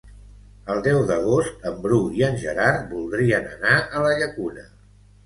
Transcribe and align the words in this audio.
El 0.75 0.79
deu 0.85 1.01
d'agost 1.11 1.67
en 1.71 1.75
Bru 1.83 1.99
i 2.21 2.23
en 2.29 2.39
Gerard 2.45 2.87
voldrien 2.95 3.47
anar 3.51 3.75
a 3.99 4.03
la 4.07 4.15
Llacuna. 4.23 4.65